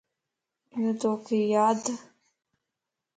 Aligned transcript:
يو 0.81 0.91
توک 1.01 1.25
يادَ؟ 1.55 1.83